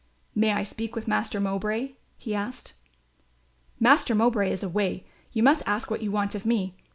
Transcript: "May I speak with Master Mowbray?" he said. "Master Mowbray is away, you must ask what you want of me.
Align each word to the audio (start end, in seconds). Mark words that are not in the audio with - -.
"May 0.33 0.51
I 0.53 0.63
speak 0.63 0.95
with 0.95 1.07
Master 1.07 1.39
Mowbray?" 1.39 1.91
he 2.17 2.31
said. 2.31 2.71
"Master 3.79 4.15
Mowbray 4.15 4.51
is 4.51 4.63
away, 4.63 5.05
you 5.31 5.43
must 5.43 5.61
ask 5.67 5.91
what 5.91 6.01
you 6.01 6.09
want 6.11 6.33
of 6.33 6.43
me. 6.43 6.75